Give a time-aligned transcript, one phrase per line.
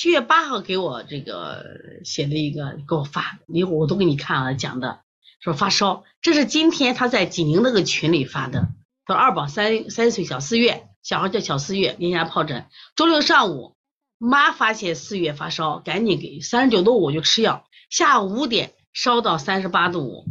[0.00, 1.64] 七月八号给我这个
[2.04, 5.00] 写了一个给我发，一会我都给你看了讲的，
[5.40, 8.68] 说发烧，这是今天他在济宁那个群里发的，
[9.08, 13.74] 说二宝三三岁小四月，小孩叫小四月，腋下疱疹，周六上午
[14.18, 20.04] 妈发现四月发烧，赶紧给三十九度五就吃药，下午五点烧到三十八度。
[20.04, 20.26] 五，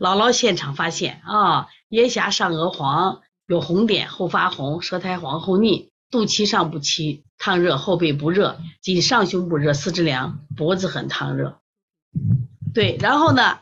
[0.00, 5.88] 姥姥现场发现啊，腋下上额黄，有红点，后发红，舌苔黄后腻。
[6.08, 11.60] 肚脐上不齐，烫热，后背不热，仅上胸不热，四肢凉，脖子很烫热。
[12.74, 13.60] 对，然后呢，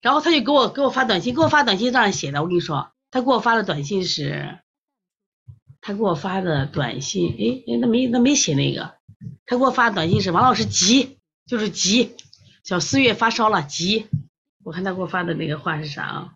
[0.00, 4.58] 然后他就给我给我发短信，给我发短信这样写的，我跟你说，他给我发的短信是，
[5.80, 8.94] 他给我发的短信，哎哎，那没那没写那个，
[9.46, 12.16] 他给我发的短信是王老师急，就是急，
[12.64, 14.06] 小四月发烧了急。
[14.64, 16.34] 我看他给我发的那个话是啥啊？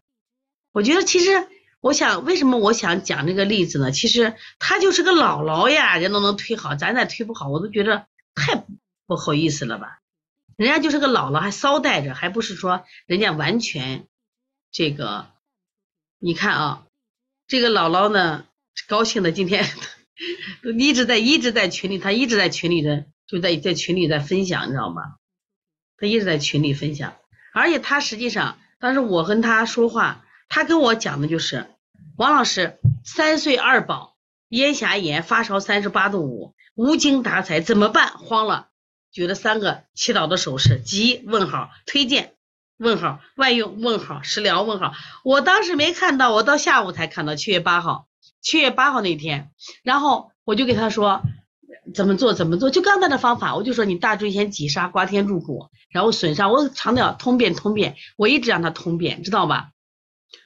[0.73, 1.49] 我觉得其实。
[1.83, 3.91] 我想，为什么我想讲这个例子呢？
[3.91, 8.65] 其实他就是个姥姥呀，人都能推好，咱再推不好，我都觉得太
[9.09, 9.99] 不好意思了吧。
[10.57, 14.07] 人家就是个姥姥，还捎带着，还不是说人家完全
[14.71, 15.27] 这个。
[16.21, 16.87] 你看啊，
[17.49, 18.47] 这个姥姥呢，
[18.87, 19.67] 高兴的今天
[20.79, 25.17] 一直在一直在群里，他一直在群里的就在在群里在分享，你知道吗？
[25.97, 27.17] 他一直在群里分享，
[27.53, 30.25] 而且他实际上当时我跟他说话。
[30.55, 31.65] 他跟我讲的就是
[32.23, 34.15] 王老师三岁二宝
[34.49, 38.13] 咽峡炎发烧三十八度五无精打采怎么办？
[38.17, 38.69] 慌了，
[39.11, 42.35] 举了三个祈祷的手势，急问号推荐
[42.77, 44.93] 问号外用问号食疗问号。
[45.25, 48.07] 我当时没看到，我到下午才看到七月八号，
[48.41, 49.51] 七月八号那天，
[49.83, 51.23] 然后我就给他说
[51.93, 59.72] 怎么做怎么做，就刚才的方法，我就说你大椎先挤砂刮天柱骨，然后损伤，我强调通便通便，我一直让他通便，知道吧？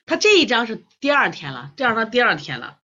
[0.07, 2.79] 他这一张是第二天了，这样他第二天了。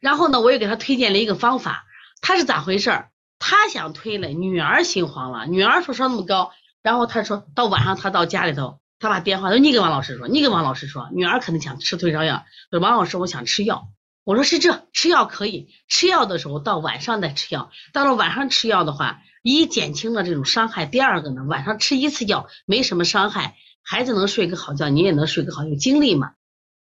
[0.00, 1.84] 然后呢，我又给他推荐了一个方法。
[2.20, 3.06] 他是咋回事？
[3.38, 5.46] 他想推了，女儿心慌了。
[5.46, 12.44] 女儿说烧那么高，然后他说到晚上他到家里头，他把电话说你跟王老师说，你跟王老师说，女儿可能想吃退烧药。
[12.70, 13.88] 说王老师，我想吃药。
[14.24, 17.70] 我说是这，吃药可以，吃药的时候到晚上再吃药。
[17.92, 20.86] 到了晚上吃药的话，一减轻了这种伤害。
[20.86, 23.56] 第二个呢，晚上吃一次药没什么伤害。
[23.90, 26.32] 孩子能睡个好觉，你也能睡个好，有精力嘛？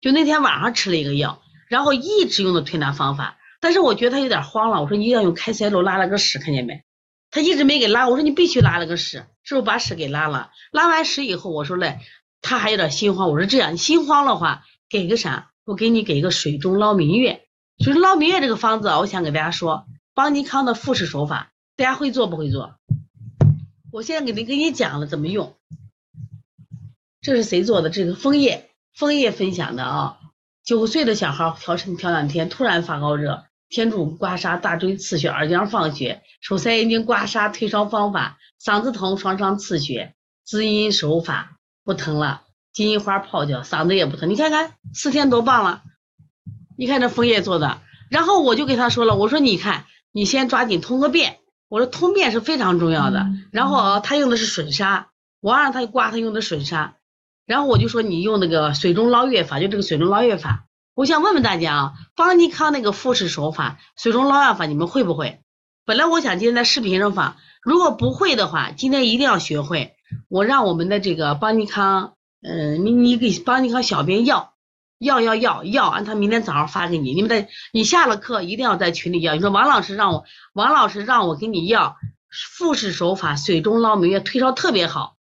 [0.01, 4.83] 就那天晚上吃了一个药，然后一直用的推拿方法，但是我觉得他有点慌了。
[4.83, 6.83] 我说一定要用开塞露拉了个屎，看见没？
[7.31, 8.09] 他一直没给拉。
[8.09, 10.51] 我说你必须拉了个屎，是不是把屎给拉了？
[10.73, 12.01] 拉完屎以后，我说嘞，
[12.43, 13.31] 他还有点心慌。
[13.31, 15.53] 我说这样，你心慌的话，给个啥？
[15.65, 17.45] 我给你给个水中捞明月。
[17.79, 22.75] 水中捞明月这个方子啊，我想给大家说，邦尼康的复式手法，大家会做不会做？
[23.93, 25.55] 我现在给你给你讲了怎么用。
[27.27, 27.91] 这是谁做的？
[27.91, 30.19] 这个枫叶，枫叶分享的啊。
[30.65, 40.15] 九岁的小孩调身调两天，突然发高热，天柱刮痧，大椎刺血，耳浆放血，手三阴经刮痧退烧方法，嗓子疼双商刺血，
[40.45, 42.43] 滋阴手法不疼了，
[42.73, 44.31] 金银花泡脚，嗓子也不疼。
[44.31, 45.83] 你看看四天多棒了！
[46.79, 53.27] 你看这枫叶做的，然后我就给他说了，我说你看，你先抓紧通个便，我说通便是非常重要的。
[53.51, 55.07] 然后啊，他用的是水痧，
[55.41, 56.95] 我让他刮，他用的水沙。
[57.47, 60.65] 然后我就说你用那个水中捞月法，就这个水中捞月法，
[60.95, 65.41] 我想问问大家啊，邦尼康那个复式手法，水中捞月法你们会不会？
[65.85, 69.95] 本来我想今天在视频上发，如果不会的话，今天一定要学会。
[70.29, 74.55] 我让我们的这个邦尼康，嗯，你你给邦尼康小编要，
[74.99, 77.15] 要要要要，让他明天早上发给你。
[77.15, 79.35] 你们在你下了课一定要在群里要。
[79.35, 81.97] 你说王老师让我，王老师让我给你要
[82.59, 85.15] 复式手法，水中捞明月退烧特别好。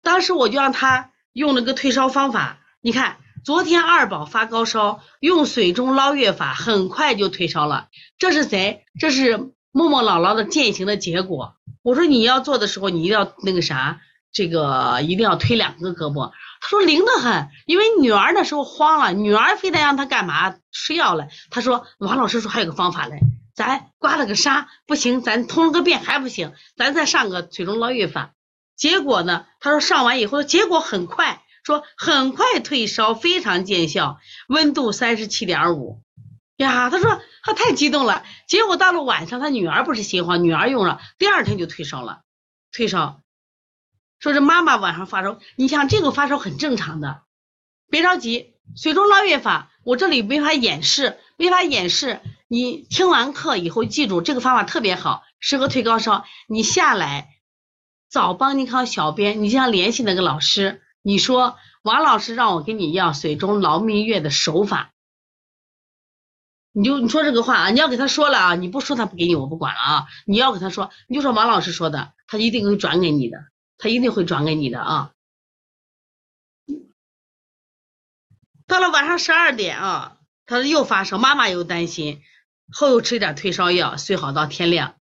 [0.00, 1.09] 当时我就让他。
[1.32, 7.88] 用了个退烧方法，你看昨天二宝发高烧，用水中捞月法，很快就退烧了。
[8.18, 8.84] 这是谁？
[8.98, 11.54] 这是默默姥姥的践行的结果。
[11.82, 14.00] 我说你要做的时候，你一定要那个啥，
[14.32, 16.32] 这个一定要推两个胳膊。
[16.60, 21.28] 他说灵得很，因为女儿那时候慌了，女儿非得让他干嘛吃药了。
[21.50, 23.20] 他说王老师说还有个方法嘞，
[23.54, 28.32] 咱刮了个痧不行，咱通了个便还不行，咱再上个水中捞月法。
[28.80, 29.44] 结果呢？
[29.60, 34.18] 他说上完以后，结果很快，说很快退烧，非常见效，
[34.48, 36.00] 温度三十七点五。
[36.56, 38.24] 呀，他说他太激动了。
[38.48, 42.22] 结果到了晚上，他女儿不是心慌，女儿用了，第二天就退烧了。
[42.72, 43.20] 退烧，
[44.18, 47.20] 说是妈妈晚上发烧，你像这个发烧很正常的，
[47.90, 48.54] 别着急。
[48.76, 52.20] 水中捞月法，我这里没法演示，没法演示。
[52.48, 56.24] 你听完课以后，记住这个方法特别好，适合退高烧。
[56.48, 57.36] 你下来。
[58.10, 64.92] 找邦尼康小编，你就像联系那个老师，你说王老师让我跟你要水中捞明月的手法。
[66.72, 70.06] 你就你说这个话啊，你要给他说了啊，你不说他不给你，我不管了啊。
[70.24, 73.38] 你要给他说，你就说王老师说的，他一定会转给你的，
[73.78, 75.12] 他一定会转给你的啊。
[78.68, 82.22] 到了晚上十二点啊，他又发烧，妈妈又担心，
[82.72, 84.99] 后又吃点退烧药，睡好到天亮。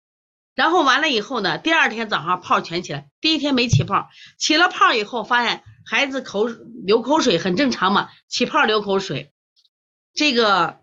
[0.59, 4.09] 然后完了以后呢，第二天早上泡全起来，第一天没起泡，
[4.39, 9.33] 起了泡以后发现孩子口流口水很正常嘛，起泡流口水，
[10.13, 10.81] 这个。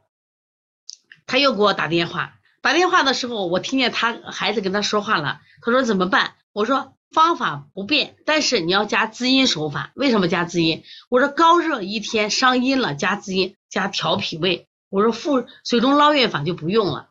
[1.27, 5.41] 他又给我打电话，打电话的时候，我听见他孩子跟他说话了。
[5.61, 6.35] 他说怎么办？
[6.53, 9.91] 我说方法不变，但是你要加滋阴手法。
[9.95, 10.83] 为什么加滋阴？
[11.09, 14.69] 我说高热一天伤阴了，加滋阴加调脾胃。
[14.89, 17.09] 我说腹水中捞月法就不用了，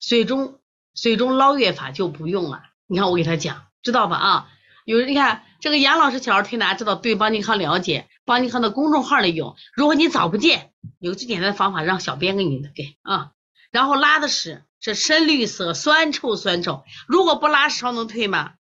[0.00, 0.58] 水中
[0.94, 2.62] 水中捞月法就不用了。
[2.86, 4.16] 你看我给他讲，知道吧？
[4.16, 4.48] 啊，
[4.84, 9.56] 有人你看这个杨老师小儿推拿知道对邦尼康了解，邦尼康的公众号里有。
[9.74, 13.30] 如果你找不见，有最简单的方法，让小编给你给啊。
[13.70, 16.84] 然后拉的屎是深绿色，酸臭酸臭。
[17.08, 18.52] 如果不拉屎，能退吗？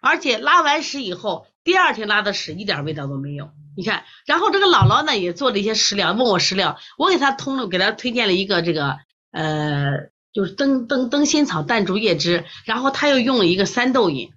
[0.00, 3.50] 而且拉完屎以后，第二天拉的屎一点味道都没有。
[3.76, 8.98] 你看，然后这个姥姥呢也做了一些食疗，问我食疗，我给他通了，给他推荐了一个这个
[9.30, 14.32] 呃，就是灯灯灯心草淡竹叶汁，然后他又用了一个三豆饮，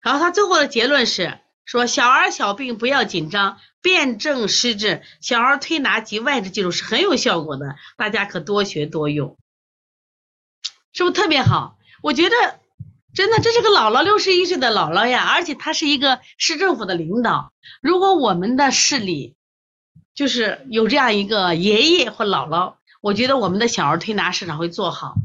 [0.00, 3.58] 然后他最后的结论是说，小儿小病不要紧张。
[3.80, 9.36] 辨证施治，小儿推拿及外治技术是很有效果的，大家可多学多用。
[10.92, 11.76] 是不是特别好？
[12.00, 12.36] 我觉得
[13.12, 17.52] 真的，这是个姥姥，六十一岁的姥姥呀，而且她是一个市政府的领导。
[17.80, 19.34] 如果我们的市里
[20.14, 25.16] 就是有这样一个爷爷或姥姥，我觉得我们的小儿推拿市场会做好，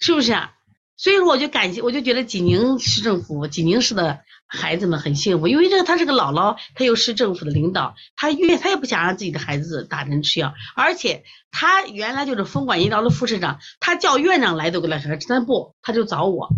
[0.00, 0.54] 是不是啊？
[0.96, 16.48] 所以说，我就感谢，我就觉得济宁市政府、济宁市的孩子们很幸福，因为这个他是个姥姥，他又是政府的领导，他越他也不想让自己的孩子打针吃药，而且他原来就是分管医疗的副市长，他叫院长来都给他说，真不，他就找我，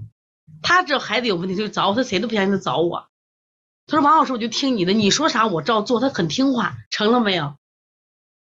[0.63, 3.09] 他这孩子有问题就找我，他谁都不相信他找我，
[3.87, 7.57] 他说王老师我就听你的，你说啥我照做，他很听话，成了没有？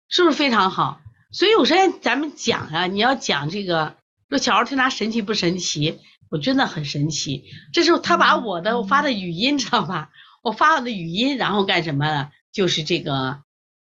[0.08, 1.00] 是不是非常好？
[1.32, 3.96] 所以有时间咱们讲啊，你要讲这个。
[4.28, 5.98] 说小儿推拿神奇不神奇？
[6.28, 7.46] 我真的很神奇。
[7.72, 10.10] 这时候他把我的我发的语音知道吧？
[10.40, 12.30] 我发我的语音，然后干什么呢？
[12.52, 13.42] 就是这个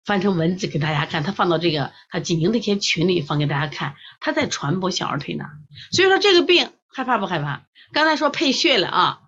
[0.04, 1.24] 翻成文字给大家看。
[1.24, 3.96] 他放到这个他济宁那些群里放给大家看。
[4.20, 5.50] 他在传播小儿推拿。
[5.90, 7.66] 所以说这个病害怕不害怕？
[7.92, 9.20] 刚才说配穴了啊，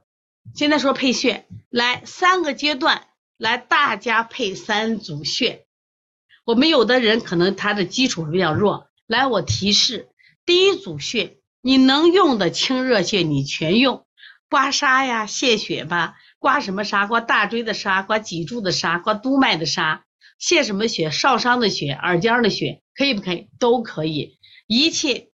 [0.55, 5.65] 现在说配穴，来三个阶段，来大家配三组穴。
[6.51, 10.09] 我们有的人可能他的基础比较弱，来我提示。
[10.45, 14.05] 第一组穴，你能用的清热穴你全用，
[14.49, 17.07] 刮痧呀、泻血吧，刮什么痧？
[17.07, 20.01] 刮大椎的痧，刮脊柱的痧，刮督脉的痧，
[20.43, 21.13] 泻什么血？
[21.13, 23.47] 少商的血、耳尖的血，可以不可以？
[23.61, 25.29] 都可以，一切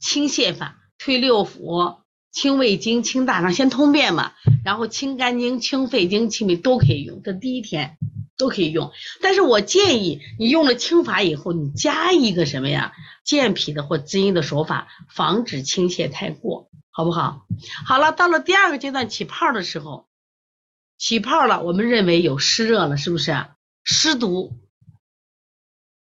[0.00, 1.98] 清泻法，推六腑、
[2.32, 4.32] 清胃经、清大肠，先通便嘛，
[4.64, 7.22] 然后清肝经、清肺经、清脾都可以用。
[7.22, 7.98] 这第一天。
[8.36, 8.92] 都可以用，
[9.22, 12.92] 但是我建议你用了清法以后，你加一个什么呀？
[13.24, 17.46] 健脾的或滋阴的手法，防止清泻太过，好不好？
[17.86, 20.06] 好了，到了第二个阶段起泡的时候，
[20.98, 23.46] 起泡了，我们认为有湿热了，是不是？
[23.84, 24.58] 湿毒，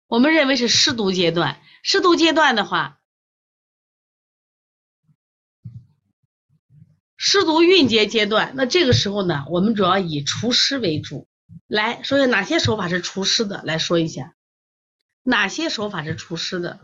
[0.06, 1.60] 我们认为是湿毒阶段。
[1.82, 2.98] 湿毒阶段的话，
[7.16, 11.27] 湿毒蕴结阶段，那这个时候呢，我们主要以除湿为主。
[11.66, 13.62] 来说一下哪些手法是除湿的？
[13.64, 14.34] 来说一下，
[15.22, 16.80] 哪些手法是除湿的？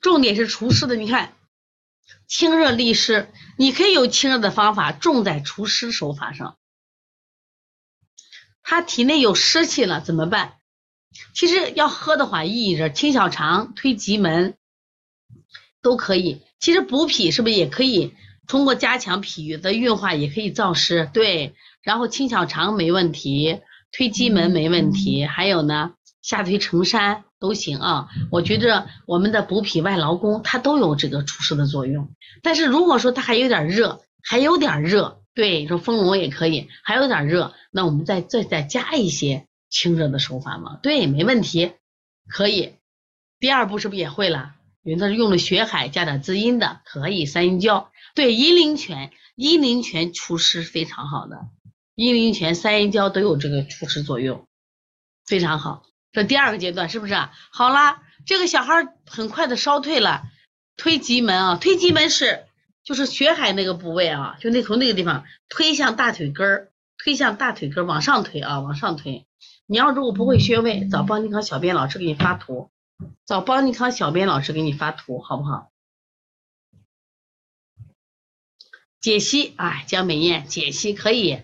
[0.00, 0.96] 重点是除湿的。
[0.96, 1.36] 你看，
[2.26, 6.56] 清热利湿，你可以有清热的方法，重在除湿手法上。
[8.62, 10.60] 他体内有湿气了怎么办？
[11.34, 14.56] 其实要喝的话，意着清小肠、推极门
[15.80, 16.42] 都可以。
[16.60, 18.14] 其实补脾是不是也可以？
[18.48, 21.54] 通过加强脾的运化，也可以燥湿，对。
[21.82, 23.60] 然后清小肠没问题，
[23.92, 28.08] 推机门没问题，还有呢，下推承山都行啊。
[28.30, 32.10] 我觉着我们的补脾外劳宫它都有这个除湿的作用。
[32.42, 41.72] 但是如果说它还有点热，还有点热，对，说丰隆也可以，还有点热，那我们再再再加一些清热的手法嘛，对，没问题，
[42.28, 42.74] 可以。
[43.40, 44.54] 第二步是不是也会了？
[44.88, 47.90] 因为它是用了血海加点滋阴的，可以三阴交。
[48.14, 51.36] 对阴陵泉，阴陵泉除湿非常好的，
[51.94, 54.46] 阴陵泉、三阴交都有这个除湿作用，
[55.26, 55.82] 非常好。
[56.10, 57.14] 这第二个阶段是不是？
[57.52, 60.22] 好啦，这个小孩很快的烧退了，
[60.78, 62.46] 推极门啊，推极门是
[62.82, 69.26] 就是血海那个部位啊，就那从那个地方推向大腿根儿，推向大腿根儿往上推啊，往上推，
[69.66, 72.70] 你要如果不会穴位，找邦尼康小编老师给你发图，
[73.26, 75.70] 找邦尼康小编老师给你发图，好不好？
[79.00, 81.40] 解析，哎，江美艳，解析可以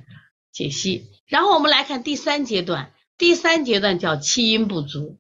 [0.53, 1.07] 解析。
[1.27, 5.19] 然后我们来看第三阶段，第三阶段叫气阴不足。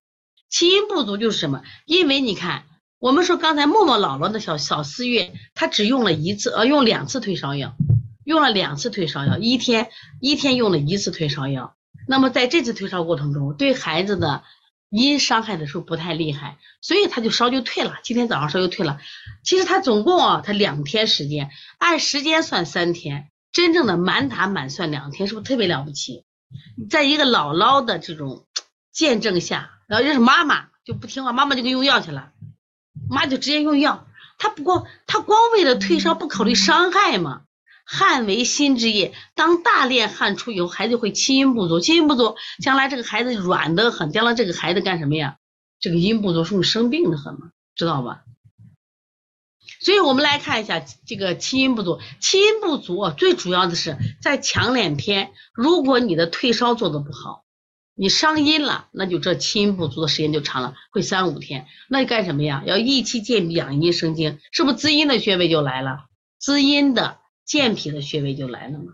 [0.50, 1.62] 气阴不足就是什么？
[1.86, 2.66] 因为你看，
[2.98, 7.76] 我们说刚才默默姥姥的小小四月，她只用了一次，呃，用两次退烧药，
[8.24, 11.76] 用了两次退烧药，一天一天用了一次退烧药。
[12.06, 14.44] 那么在这次退烧过程中，对孩子的
[14.96, 17.98] 阴伤害的时候不太厉害，所以他就烧就退了。
[18.04, 19.00] 今天早上烧就退了。
[19.42, 26.24] 其实他总共啊，他两天时间，按时间算三天，真正的满打满算两天，是不是特别了不起？
[26.88, 28.46] 在一个姥姥的这种
[28.92, 32.30] 见证下，然后就是妈妈就不听话，妈妈就给用药去了，
[33.10, 34.06] 妈就直接用药。
[34.38, 37.43] 他不光他光为了退烧，不考虑伤害吗？
[37.84, 45.36] 汗为心之液，当大量汗出以后，孩子会气阴不足，气阴不足，将来这个孩子软得很，将来这个孩子干什么呀？
[45.80, 47.50] 这个阴不足是不是生病的很嘛？
[47.76, 48.22] 知道吧？
[49.80, 57.44] 所以我们来看一下这个气阴不足，气阴不足最主要的是在强脸天，如果你的退烧做的不好，
[57.94, 61.66] 你伤阴了，那就这气阴不足的时间就长了，会三五天。
[61.90, 62.62] 那干什么呀？
[62.64, 66.06] 要益气健脾养阴生精，是不是滋阴的穴位就来了？
[66.38, 67.18] 滋阴的。
[67.44, 68.86] 健脾的穴位就来了嘛。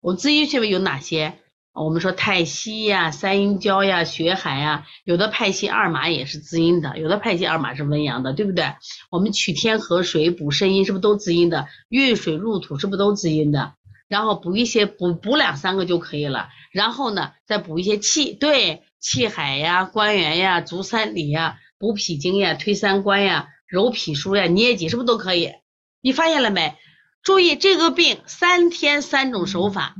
[0.00, 1.38] 我滋阴穴位有哪些？
[1.74, 8.74] 我们说太溪呀、三阴交呀、血海呀，有的派系二马也是滋阴的，有的派系二马是温阳的，对不对？
[9.10, 11.68] 我们取天河水补肾阴，是不是都滋阴的？
[11.88, 13.74] 运水入土，是不是都滋阴的？
[14.08, 16.48] 然后补一些，补补两三个就可以了。
[16.72, 25.52] 然后呢，再补一些气，对，气海呀、关元呀、足三里呀、补脾经呀、推三关呀、揉脾腧呀、捏脊，是不是都可以？
[26.00, 26.74] 你发现了没？
[27.22, 29.94] 注意这个病三天三种手法，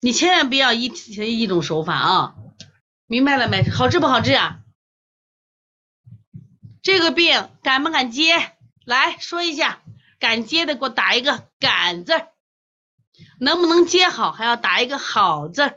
[0.00, 2.34] 你千万不要一天一种手法啊！
[3.06, 3.62] 明白了没？
[3.70, 4.60] 好治不好治啊？
[6.82, 8.56] 这个病敢不敢接？
[8.84, 9.82] 来说一下，
[10.18, 12.14] 敢接的给我打一个“敢”字，
[13.38, 15.74] 能不能接好还要打一个“好”字，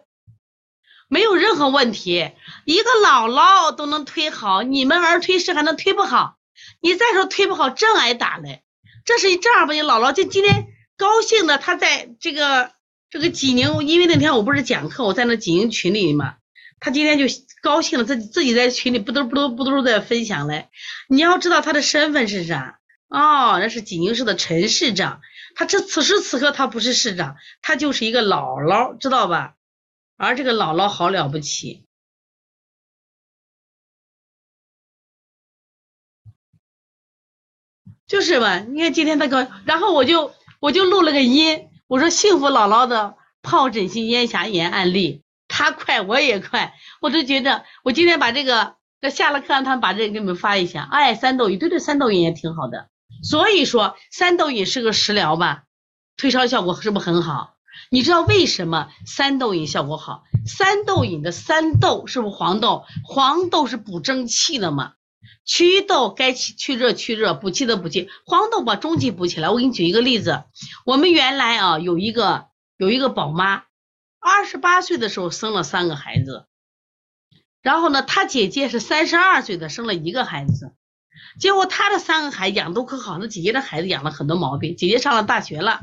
[1.08, 2.32] 没有任何问题。
[2.65, 6.39] 一个姥姥都能推好，你们儿推式还能推不好？
[6.82, 8.63] 你再说推不好，真挨打嘞！
[9.05, 12.71] 这是一正儿八经姥姥，就今天高兴的，她在这个
[13.09, 16.35] 这个济宁，因为那天我不是讲课，我在那济宁群里嘛，
[16.79, 17.25] 她今天就
[17.62, 20.69] 高兴了，自己自己在群里不都不都不都在分享嘞。
[21.07, 22.79] 你要知道她的身份是啥？
[23.07, 25.21] 哦，那是济宁市的陈市长，
[25.53, 29.53] 他这此时此刻他不是市长，他就是一个姥姥，知道吧？
[30.17, 31.85] 而这个姥姥好了不起。
[38.07, 50.88] 就是吧，你看今天那个，然后我就我就录了个音，我说幸福姥姥的疱疹性咽峡炎案例，他快我也快，我就觉得我今天把这个，这下了课让他们把这个给你们发一下。
[50.91, 52.89] 哎，三豆饮，对对，三豆饮也挺好的。
[53.24, 55.63] 所以说三豆饮是个食疗吧，
[56.15, 57.55] 退烧效果是不是很好？
[57.89, 60.24] 你知道为什么三豆饮效果好？
[60.45, 62.83] 三豆饮的三豆是不是黄豆？
[63.03, 64.93] 黄豆是补正气的嘛？
[65.46, 69.50] 祛痘该去去热去热，补气的补气，黄豆把中气补起来。
[69.50, 70.44] 我给你举一个例子，
[70.86, 72.48] 我们原来啊有一个
[72.78, 73.64] 有一个宝妈，
[74.20, 76.48] 二十八岁的时候生了三个孩子，
[77.62, 80.74] 然后呢，她姐姐是三十二岁的生了一个孩子，
[81.40, 84.75] 结果她的三个孩子养都可好，那姐姐的孩子养了很多毛病。
[84.75, 85.82] 姐姐上了大学了，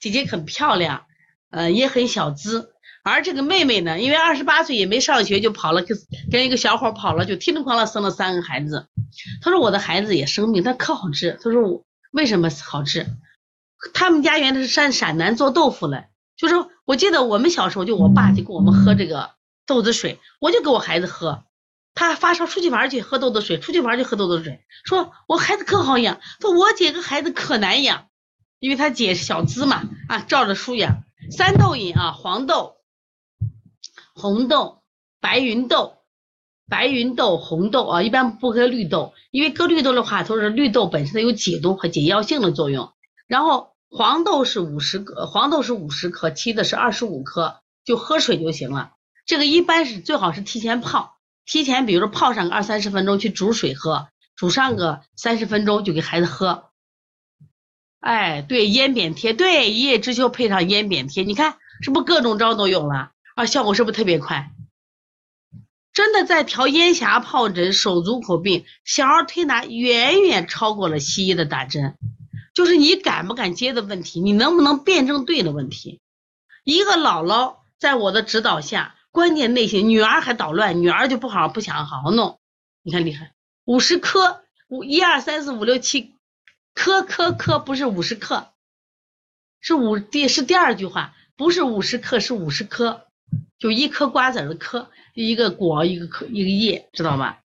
[0.00, 1.06] 姐姐很漂亮，
[1.50, 2.73] 呃也很小资。
[3.04, 5.96] 而这个妹妹呢，因为二十八岁也没上学，就跑了跟
[6.32, 8.88] 跟一个小伙跑了，就叮铃哐啷生了三个孩子。
[9.42, 11.38] 她说我的孩子也生病，但可好吃。
[11.42, 13.06] 她说我为什么好吃？
[13.92, 16.06] 他们家原来是山陕南做豆腐的，
[16.38, 16.54] 就是
[16.86, 19.32] 我记得我们小时候就我爸就给我们喝这个
[19.66, 21.44] 豆子水，我就给我孩子喝。
[21.94, 24.64] 他发烧出去玩去喝豆子水，出去玩就喝豆子水。
[24.84, 28.06] 说我孩子可好养，说我姐个孩子可难养，
[28.60, 31.02] 因为他姐是小资嘛啊，照着书养。
[31.30, 32.76] 三豆饮啊，黄豆。
[34.14, 34.82] 红豆、
[35.20, 35.98] 白芸豆、
[36.68, 42.92] 白芸豆、红豆啊，一般不搁绿豆，因为搁绿豆的话，都是绿豆本身它有解毒和解药性的作用。
[43.26, 48.92] 然后黄豆是五十克，黄豆是五十克，七的是二十五克，就喝水就行了。
[49.26, 56.70] 这个一般是最好是提前泡，提前比如说泡上个二三十分钟去煮水喝，煮上个三十分钟就给孩子喝。
[58.00, 63.12] 哎，对，咽扁贴，对，一叶知秋配上咽扁贴，你看是不是各种招都有了？
[63.34, 64.50] 啊，效果是不是特别快？
[65.92, 71.96] 真的在调咽峡疱疹、手足口病，小儿推拿远远超过了西医的打针，
[72.52, 76.00] 就是你敢不敢接的问题，你能不能辩证对的问题。
[76.64, 82.40] 一个姥姥在我的指导下，关键内心女儿还捣乱，女儿就不好不想好好弄。
[82.82, 86.14] 你看厉害，五十克，五一二三四五六七，
[86.72, 88.52] 克克克不是五十克，
[89.60, 93.06] 是五第是第二句话，不是五十克是五十颗，
[93.58, 97.40] 就一颗瓜子的颗，一个果一个颗一个叶，知道吧？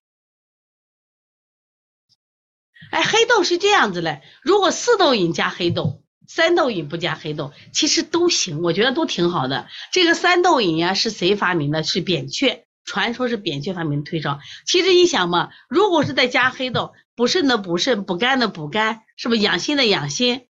[2.90, 9.68] 哎，黑豆是这样子嘞，如果四豆饮加黑豆，三豆饮不加黑豆，其实都行，我觉得都挺好的。
[9.92, 11.84] 这个三豆饮呀，是谁发明的？
[11.84, 14.40] 是扁鹊，传说是扁鹊发明退烧。
[14.66, 20.48] 其实你想嘛，如果是再加黑豆，补肾的补肾，补肝的补肝，是不是养心的养心？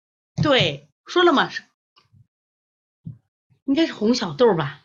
[0.43, 1.49] 对，说了嘛，
[3.63, 4.84] 应该是红小豆吧？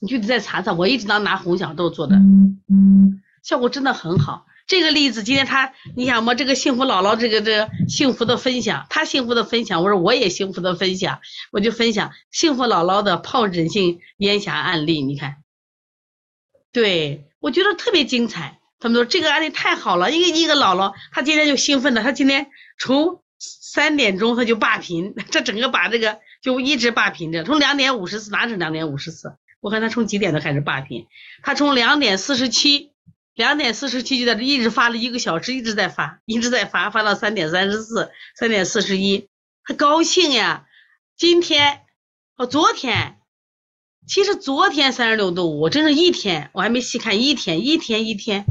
[0.00, 2.16] 你就得再查查，我一直当拿红小豆做的，
[3.42, 4.46] 效果真的很好。
[4.66, 15.36] 这个例子，今天他，你想嘛，这个幸福姥姥，这个这个幸福的分享，他幸福的分享，我说我也幸福的分享，我就分享幸福姥姥的疱疹性咽峡案例，你看，
[16.70, 18.60] 对我觉得特别精彩。
[18.78, 31.06] 他们说这个案例太好了，一个一个姥姥，她今天就兴奋的，她今天从三点钟她就霸屏，这整个把这个就一直霸屏着，从两点五十四哪是两点五十四，我看他从几点都开始霸屏，
[31.42, 32.92] 他从两点四十七。
[33.34, 39.28] 两点四十七就在这一直发了一个小时，一直在发，一直在发，发到三点三十四、三点四十一，
[39.62, 40.66] 他高兴呀。
[41.16, 41.82] 今天
[42.36, 43.20] 哦，昨天，
[44.08, 48.44] 其实昨天三十六度五，真是一天，我还没细看一天，一天一天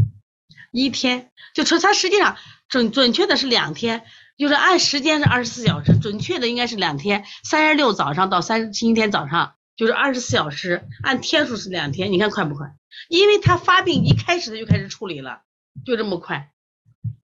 [0.71, 2.37] 一天，就说他实际上
[2.69, 4.05] 准准确的是两天，
[4.37, 12.75] 就是按时间是二十四小时，准确的应该是两天，三十六早上到三十今天早上就是二十四小时，按天数是两天，你看快不快？
[13.09, 15.43] 因为他发病一开始他就开始处理了，
[15.85, 16.51] 就这么快，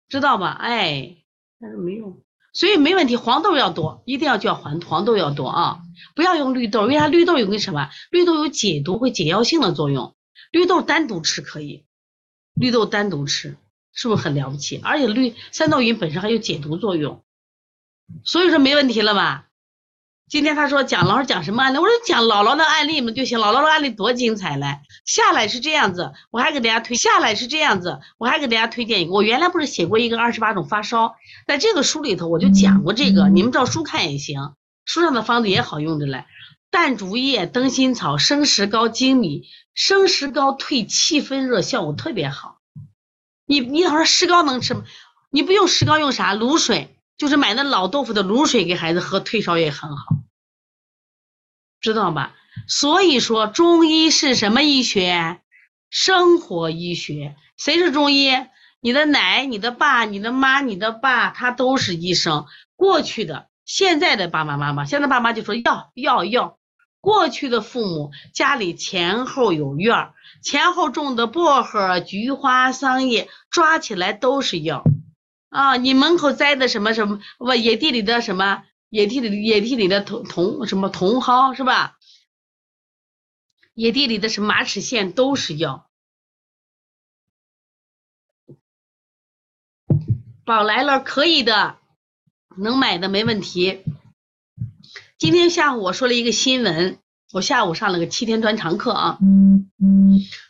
[0.08, 0.50] 知道吧？
[0.50, 1.18] 哎，
[1.60, 2.20] 但是没用，
[2.52, 3.14] 所以没问题。
[3.14, 5.80] 黄豆要多，一定要叫黄黄豆要多啊！
[6.16, 7.88] 不要用绿豆，因为它绿豆有个什么？
[8.10, 10.16] 绿豆有解毒、会解药性的作用。
[10.50, 11.84] 绿豆单独吃可以，
[12.54, 13.56] 绿豆单独吃
[13.94, 14.80] 是不是很了不起？
[14.82, 17.22] 而且绿三豆饮本身还有解毒作用，
[18.24, 19.46] 所以说没问题了吧？
[20.30, 21.78] 今天他说讲老师讲什么案例？
[21.78, 23.40] 我说讲姥姥的案例嘛就行。
[23.40, 24.78] 姥姥的案例多精彩嘞！
[25.04, 26.96] 下来是这样子，我还给大家推。
[26.96, 29.12] 下来是这样子，我还给大家推荐一个。
[29.12, 31.16] 我原来不是写过一个二十八种发烧，
[31.48, 36.24] 在这个书里头我就讲过这个，你们照书看也行，书上的方子也好用着嘞。
[36.70, 42.58] 淡竹叶、灯心草、生石膏、粳米，生石膏退气分热，效果特别好。
[43.46, 44.84] 你你老说石膏能吃吗？
[45.30, 46.36] 你不用石膏，用啥？
[46.36, 46.96] 卤水。
[47.20, 50.06] 就是买那老豆腐的卤水给孩子喝，退烧也很好，
[51.78, 52.34] 知道吧？
[52.66, 55.42] 所以说中医是什么医学？
[55.90, 57.36] 生活医学。
[57.58, 58.30] 谁是中医？
[58.80, 62.46] 你的奶、你的爸、你的妈、你的爸，他都是医生。
[62.74, 66.58] 过去的、现在的爸爸妈妈，现在爸妈就说要要要。
[67.02, 74.84] 过去的父母家里前后有院儿，前后种的薄荷、菊花、桑叶，抓起来都是药。
[75.50, 81.98] 啊，你门口栽的什么什么不野地里的什么野地里野地里的茼茼什么茼蒿是吧？
[83.74, 85.90] 野地里的什么马齿苋都是药。
[90.44, 91.78] 宝来了，可以的，
[92.56, 93.84] 能买的没问题。
[95.18, 96.98] 今天下午我说了一个新闻，
[97.32, 99.18] 我下午上了个七天专场课啊。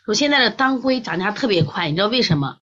[0.05, 2.60] 说现在的当归涨价特别快，你知道为什么？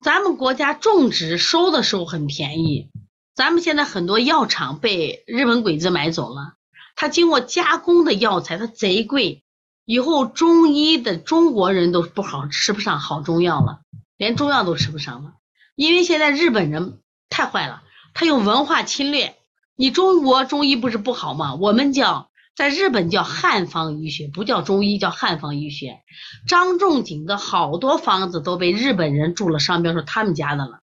[0.00, 2.90] 咱们国家种植收的时候很便宜，
[3.34, 6.54] 咱们现在很多药厂被日本鬼子买走了，
[6.94, 9.42] 它经过加工的药材它贼贵，
[9.84, 13.80] 以后中医的中国人都不好吃不上好中药了，
[14.16, 15.32] 连中药都吃不上了，
[15.74, 17.82] 因为现在日本人太坏了，
[18.14, 19.36] 他有文化侵略，
[19.76, 21.54] 你中国中医不是不好吗？
[21.54, 22.30] 我们叫。
[22.56, 26.00] 在日本叫汉方医学，不叫中医，叫汉方医学。
[26.48, 30.80] 张仲景的好多方子都被日本人注了商标，说他们家的了。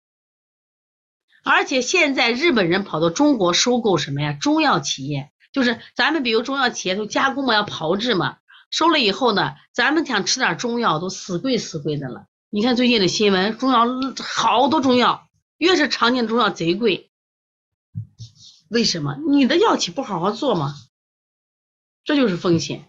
[1.43, 4.33] 而且现在日本人跑到中国收购什么呀？
[4.33, 8.37] 中药企业，就是咱们比如中药企业都加工嘛，要炮制嘛。
[8.69, 12.27] 收了以后呢，咱们想吃点中药都死贵死贵的了。
[12.51, 13.87] 你看最近的新闻，中药
[14.23, 17.09] 好多中药，越是常见的中药贼贵。
[18.69, 19.17] 为什么？
[19.27, 20.75] 你的药企不好好做吗？
[22.05, 22.85] 这就是风险，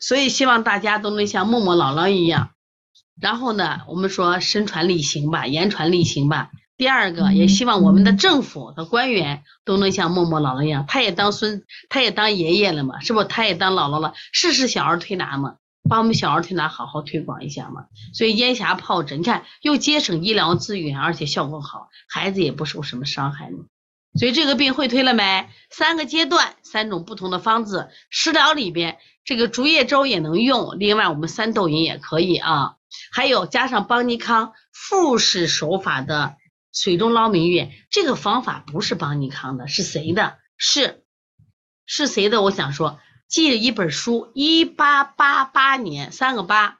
[0.00, 2.50] 所以希望大家都能像默默姥姥一样。
[3.20, 6.50] 然后呢，我们说身传力行吧，言传力行吧。
[6.78, 13.24] 第二个，也希望我们的政府的官员都能像默默姥姥一样，他也当孙，他也当爷爷了嘛，是不？
[13.24, 15.56] 他也当姥姥了，试试小儿推拿嘛，
[15.88, 17.86] 把我们小儿推拿好好推广一下嘛。
[18.12, 23.56] 所以咽峡疱疹，你看又节省医疗资源，而且效果好，孩子也不受什么伤害呢。
[24.18, 25.48] 所以这个病会推了没？
[25.70, 32.76] 三个阶段，三种不同的方子，食疗里边这个竹叶粥也能用，另外我们三豆饮也可以啊。
[33.12, 36.36] 还有加上邦尼康复式手法的
[36.72, 40.38] 水中捞明月，这个方法不是邦尼康的，是谁的？
[40.56, 41.04] 是
[41.84, 42.40] 是谁的？
[42.40, 42.98] 我想说，
[43.28, 46.78] 记了一本书，一八八八年，三个八，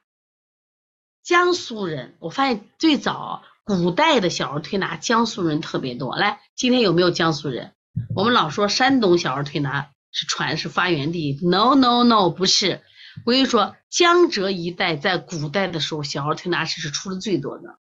[1.23, 2.17] 江苏人。
[2.19, 3.43] 我发现最早。
[3.67, 6.15] 古代的小儿推拿，江苏人特别多。
[6.15, 7.73] 来，今天有没有江苏人？
[8.15, 12.81] 我们老说山东小儿推拿是传是发源地，no no no，不是。
[13.25, 17.81] 我跟你说，江浙一带在古代的时候，小儿推拿师是出的最多的。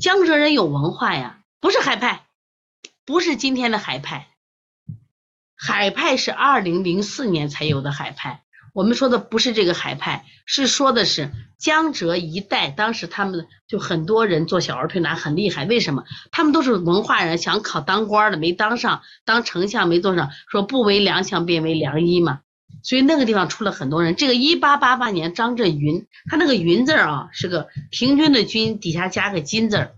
[0.00, 2.26] 江浙人有文化呀，不是海派，
[3.04, 4.26] 不是今天的海派。
[5.54, 8.42] 海派是二零零四年才有的海派。
[8.78, 16.04] 我们说的不是这个海派，是说的是江浙一带，当时他们就很多人做小儿推拿很厉害，为什么？
[16.30, 22.42] 他们都是文化人，想考当官的没当上，当丞相没做上，说不为良相便为良医嘛，
[22.84, 24.14] 所以那个地方出了很多人。
[24.14, 29.90] 这个一八八八年，张振云，他那个云字啊是个平均的均，底下加个金字，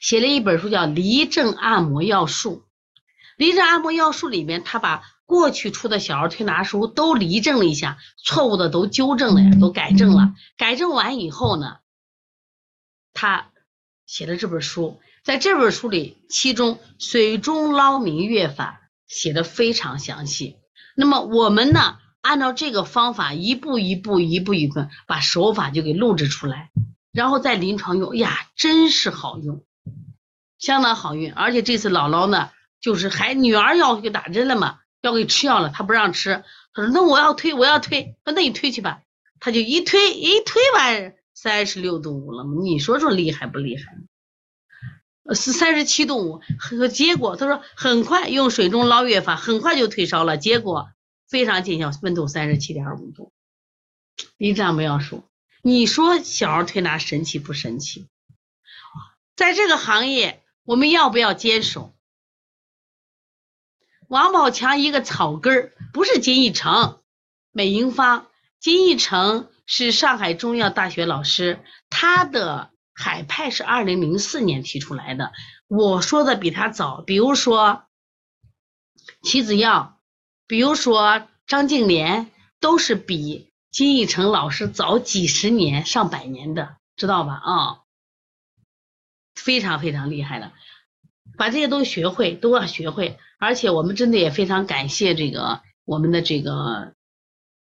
[0.00, 2.50] 写了一本书叫《离症按摩要术》，
[3.36, 5.04] 《离症按摩要术》里面他把。
[5.26, 10.34] 过去出的小儿推拿书都离正了一下，错误的都纠正了呀，都改正了。
[10.56, 11.78] 改正完以后呢，
[13.14, 13.50] 他
[14.06, 20.58] 写的这本书，在这本书里，其中水中捞明月法写的非常详细。
[20.94, 26.70] 那么我们呢，按照这个方法，一步一步，一步一步，把手法就给录制出来，
[27.12, 29.64] 然后在临床用，呀，真是好用，
[30.58, 31.32] 相当好用。
[31.32, 34.80] 而且这次姥姥呢，就是还女儿要去打针了嘛。
[35.04, 36.42] 要给吃药了，他不让吃。
[36.72, 39.02] 他说：“那我要推，我要推。”说：“那你推去吧。”
[39.38, 43.84] 他就一推，一推完三十六度五了你说说厉害不厉害？
[45.34, 46.40] 是三十七度五。
[46.88, 50.38] 结果他说很快用水中捞月法，很快就退烧了。
[50.38, 50.88] 结果
[51.28, 53.30] 非常见效，温度三十七点五度。
[54.38, 55.22] 一丈不要说。
[55.60, 58.06] 你说小儿推拿神奇不神奇？
[59.36, 61.93] 在这个行业，我们要不要坚守？
[64.08, 67.00] 王宝强一个草根儿，不是金逸成、
[67.52, 68.26] 美英芳。
[68.60, 75.32] 金逸成是上海中医药大学老师，他的海派是二零零四年提出来的。
[75.68, 77.84] 我说的比他早，比如说
[79.22, 80.00] 齐子耀，
[80.46, 87.34] 比如说张静莲，都是比金逸成老师早几十年、上百年的，知道吧？
[87.34, 87.80] 啊，
[89.34, 90.52] 非常非常厉害的，
[91.36, 93.18] 把这些都学会，都要学会。
[93.44, 96.94] 而且我们真的也非常感谢这个我们的这个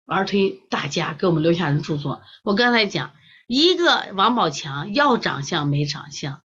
[0.08, 2.24] 儿推大家给我们留下的著作。
[2.44, 3.14] 我刚才讲
[3.46, 6.42] 一个王宝强要长相没长相，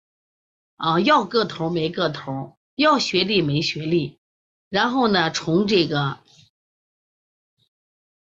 [0.76, 4.18] 啊要个头没个头，要学历没学历，
[4.68, 6.18] 然后呢从这个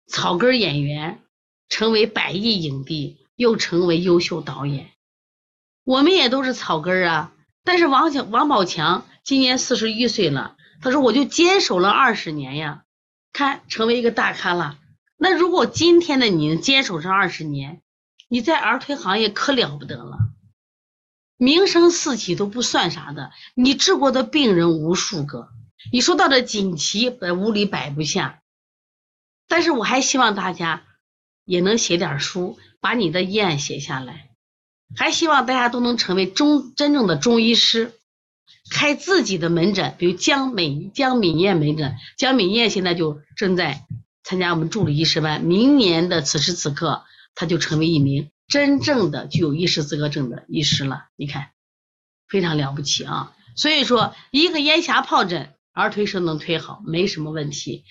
[0.05, 1.23] 草根演员
[1.67, 4.91] 成为百亿影帝，又成为优秀导演。
[5.83, 7.33] 我们也都是草根啊，
[7.63, 10.57] 但是王强王宝强今年四十一岁了。
[10.81, 12.83] 他说：“我就坚守了二十年呀，
[13.33, 14.79] 看成为一个大咖了。
[15.15, 17.83] 那如果今天的你坚守上二十年，
[18.27, 20.17] 你在儿推行业可了不得了，
[21.37, 23.31] 名声四起都不算啥的。
[23.53, 25.49] 你治过的病人无数个，
[25.91, 28.41] 你说到这锦旗在屋里摆不下。
[29.47, 30.83] 但是我还希望大家
[31.45, 34.31] 也能写点书，把你的医案写下来，
[34.95, 37.93] 还希望大家都能成为中真正的中医师。”
[38.71, 43.85] 开自己的门诊，比如江美江敏燕门诊，江敏燕现在就正在
[44.23, 47.03] 参加我们助理医师班，明年的此时此刻，
[47.35, 51.05] 她就成为一名真正的具有医师资格证的医师了。
[51.15, 51.49] 你看，
[52.27, 53.35] 非常了不起啊！
[53.55, 57.83] 所以说，一个烟霞疱疹，儿推是能推好，没什么问题。